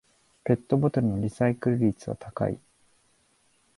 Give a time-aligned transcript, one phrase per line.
[0.43, 2.59] ペットボトルのリサイクル率は高い